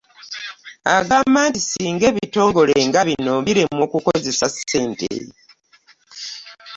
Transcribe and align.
Agamba 0.97 1.39
nti 1.49 1.59
singa 1.69 2.05
ebitongole 2.11 2.75
nga 2.87 3.01
bino 3.07 3.33
biremwa 3.45 3.83
okukozesa 3.87 4.45
ssente 4.55 5.09